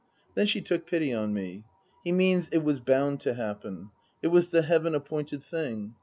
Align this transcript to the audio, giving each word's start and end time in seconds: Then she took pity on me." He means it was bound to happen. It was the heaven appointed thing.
Then 0.33 0.47
she 0.47 0.61
took 0.61 0.87
pity 0.87 1.13
on 1.13 1.31
me." 1.31 1.63
He 2.03 2.11
means 2.11 2.47
it 2.49 2.63
was 2.63 2.79
bound 2.79 3.19
to 3.19 3.35
happen. 3.35 3.91
It 4.23 4.29
was 4.29 4.49
the 4.49 4.63
heaven 4.63 4.95
appointed 4.95 5.43
thing. 5.43 5.93